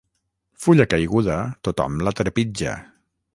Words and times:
Fulla 0.63 0.87
caiguda 0.93 1.37
tothom 1.69 2.01
la 2.09 2.15
trepitja. 2.21 2.75